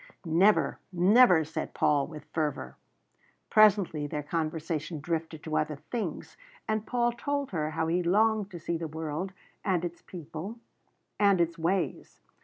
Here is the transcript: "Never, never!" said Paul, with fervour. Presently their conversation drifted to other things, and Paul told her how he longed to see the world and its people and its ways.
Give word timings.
"Never, 0.25 0.79
never!" 0.91 1.43
said 1.43 1.75
Paul, 1.75 2.07
with 2.07 2.25
fervour. 2.33 2.75
Presently 3.51 4.07
their 4.07 4.23
conversation 4.23 4.99
drifted 4.99 5.43
to 5.43 5.55
other 5.57 5.75
things, 5.75 6.37
and 6.67 6.87
Paul 6.87 7.11
told 7.11 7.51
her 7.51 7.69
how 7.69 7.85
he 7.85 8.01
longed 8.01 8.49
to 8.49 8.59
see 8.59 8.77
the 8.79 8.87
world 8.87 9.31
and 9.63 9.85
its 9.85 10.01
people 10.01 10.57
and 11.19 11.39
its 11.39 11.55
ways. 11.59 12.19